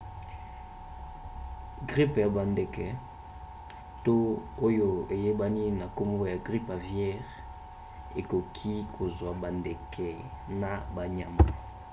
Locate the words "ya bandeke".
2.25-2.85